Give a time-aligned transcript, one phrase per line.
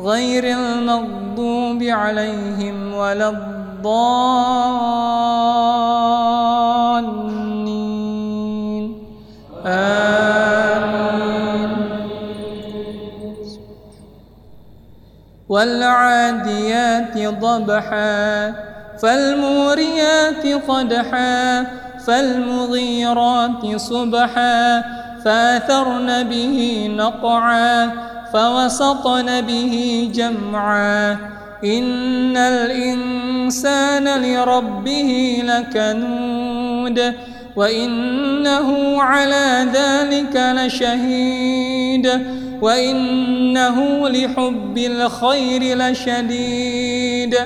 [0.00, 4.66] غير المغضوب عليهم ولا الضالين.
[9.66, 10.16] آمين.
[15.48, 18.52] والعاديات ضبحا
[19.02, 21.64] فالموريات قدحا
[22.06, 24.80] فالمغيرات صبحا
[25.24, 27.90] فاثرن به نقعا
[28.32, 31.16] فوسطن به جمعا.
[31.64, 37.14] إن الإنسان لربه لكنود
[37.56, 42.26] وإنه على ذلك لشهيد
[42.62, 47.36] وإنه لحب الخير لشديد.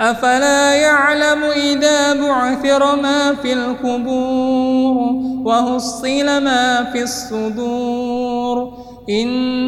[0.00, 4.96] أفلا يعلم إذا بعثر ما في القبور
[5.44, 8.78] وهصل ما في الصدور.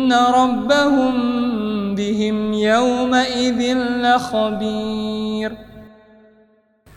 [0.04, 1.14] إن ربهم
[1.94, 5.56] بهم يومئذ لخبير.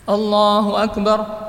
[0.10, 1.47] الله أكبر.